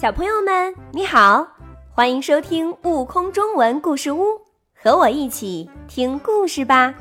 [0.00, 1.44] 小朋友们，你好，
[1.90, 4.22] 欢迎收听《悟空中文故事屋》，
[4.72, 6.94] 和我一起听故事吧。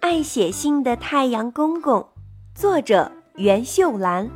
[0.00, 2.08] 爱写信的太阳公公，
[2.54, 4.30] 作者袁秀兰。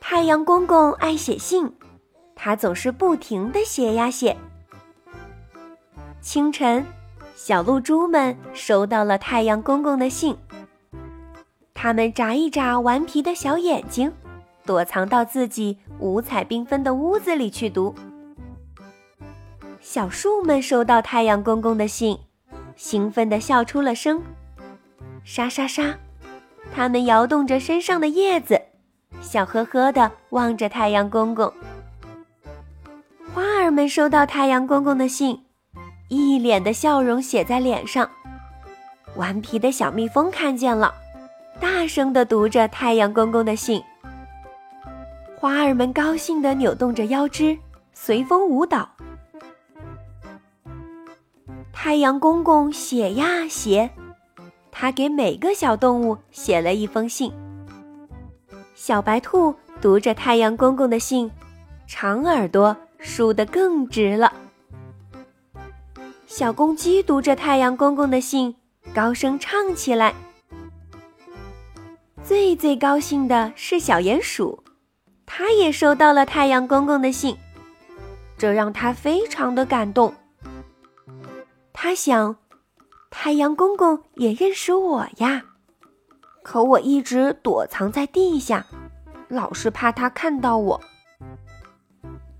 [0.00, 1.70] 太阳公公爱写信，
[2.34, 4.34] 他总是不停的写呀写。
[6.22, 6.86] 清晨，
[7.36, 10.34] 小露珠们收到了太阳公公的信，
[11.74, 14.10] 他们眨一眨顽皮的小眼睛。
[14.68, 17.94] 躲藏到自己五彩缤纷的屋子里去读。
[19.80, 22.18] 小树们收到太阳公公的信，
[22.76, 24.22] 兴奋地笑出了声。
[25.24, 25.94] 沙沙沙，
[26.74, 28.60] 它们摇动着身上的叶子，
[29.22, 31.50] 笑呵呵地望着太阳公公。
[33.32, 35.46] 花儿们收到太阳公公的信，
[36.10, 38.06] 一脸的笑容写在脸上。
[39.16, 40.92] 顽皮的小蜜蜂看见了，
[41.58, 43.82] 大声地读着太阳公公的信。
[45.40, 47.56] 花儿们高兴地扭动着腰肢，
[47.92, 48.90] 随风舞蹈。
[51.72, 53.88] 太阳公公写呀写，
[54.72, 57.32] 他给每个小动物写了一封信。
[58.74, 61.30] 小白兔读着太阳公公的信，
[61.86, 64.32] 长耳朵竖得更直了。
[66.26, 68.52] 小公鸡读着太阳公公的信，
[68.92, 70.12] 高声唱起来。
[72.24, 74.60] 最最高兴的是小鼹鼠。
[75.30, 77.36] 他也收到了太阳公公的信，
[78.38, 80.12] 这让他非常的感动。
[81.72, 82.34] 他想，
[83.10, 85.44] 太阳公公也认识我呀，
[86.42, 88.66] 可我一直躲藏在地下，
[89.28, 90.80] 老是怕他看到我。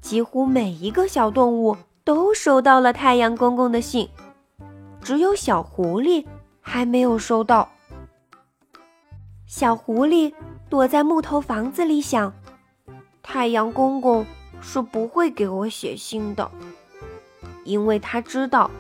[0.00, 4.08] 几乎每一个小动物都收到了太阳公公的信，
[5.00, 6.27] 只有小狐狸
[6.61, 7.69] 还没有收到。
[9.47, 10.33] 小狐狸
[10.69, 12.33] 躲在木头房子里想。
[13.31, 14.25] 太阳公公
[14.62, 16.51] 是不会给我写信的，
[17.63, 18.70] 因为他知道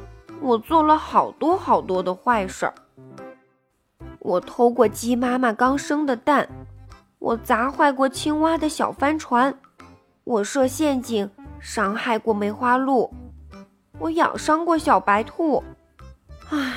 [0.40, 2.74] 我做了好多好多的坏事儿。
[4.20, 6.48] 我偷过鸡妈妈刚生的蛋，
[7.18, 9.54] 我砸坏过青蛙的小帆船，
[10.24, 11.30] 我设陷阱
[11.60, 13.12] 伤害过梅花鹿，
[13.98, 15.62] 我咬伤过小白兔。
[16.48, 16.72] 唉，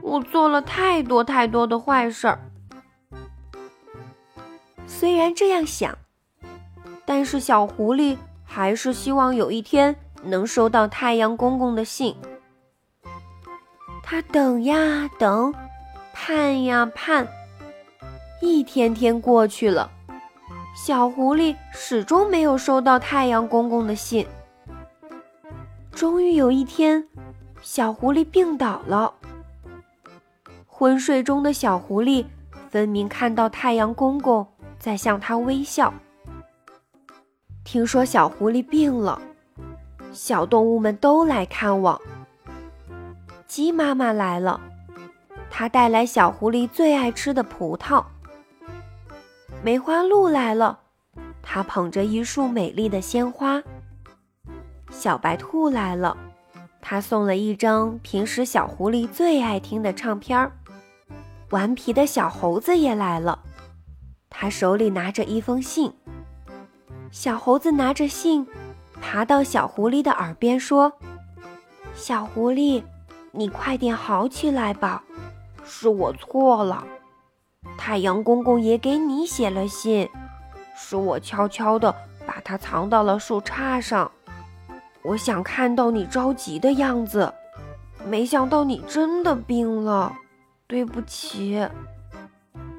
[0.00, 2.40] 我做了太多太多的坏事儿。
[4.86, 5.94] 虽然这样想。
[7.06, 12.16] 但是小狐狸还是希望有一天能收到太阳公公的信。
[14.02, 15.54] 他等呀等，
[16.12, 17.26] 盼呀盼，
[18.40, 19.90] 一天天过去了，
[20.76, 24.26] 小狐狸始终没有收到太阳公公的信。
[25.92, 27.06] 终于有一天，
[27.62, 29.14] 小狐狸病倒了。
[30.66, 32.26] 昏睡中的小狐狸
[32.68, 34.46] 分明看到太阳公公
[34.78, 35.92] 在向他微笑。
[37.74, 39.20] 听说小狐狸病了，
[40.12, 42.00] 小动物们都来看望。
[43.48, 44.60] 鸡妈妈来了，
[45.50, 48.04] 它带来小狐狸最爱吃的葡萄。
[49.60, 50.78] 梅花鹿来了，
[51.42, 53.60] 它捧着一束美丽的鲜花。
[54.88, 56.16] 小白兔来了，
[56.80, 60.52] 它送了一张平时小狐狸最爱听的唱片儿。
[61.50, 63.40] 顽皮的小猴子也来了，
[64.30, 65.92] 它手里拿着一封信。
[67.14, 68.44] 小猴子拿着信，
[69.00, 70.92] 爬到小狐狸的耳边说
[71.94, 72.82] ：“小狐狸，
[73.30, 75.04] 你快点好起来吧，
[75.64, 76.84] 是我错了。
[77.78, 80.10] 太阳公公也给你写了信，
[80.76, 81.94] 是我悄悄地
[82.26, 84.10] 把它藏到了树杈上。
[85.02, 87.32] 我想看到你着急的样子，
[88.08, 90.12] 没想到你真的病了，
[90.66, 91.64] 对不起。”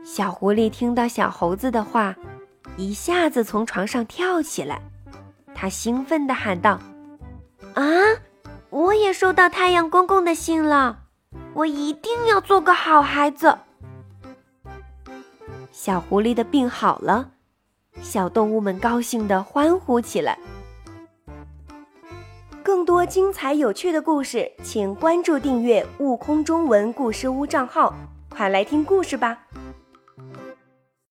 [0.04, 2.14] 小狐狸听到小猴子的话。
[2.78, 4.82] 一下子从床上跳起来，
[5.54, 6.80] 他兴奋地喊道
[7.74, 7.84] ：“啊，
[8.70, 11.00] 我也收到太阳公公的信了！
[11.54, 13.58] 我一定要做个好孩子。”
[15.72, 17.32] 小狐狸的病好了，
[18.02, 20.38] 小动物们高兴地欢呼起来。
[22.62, 27.94] 更多精彩有趣的故事，请关注订阅“悟空中文故事屋”账号，
[28.30, 29.38] 快来听故事吧！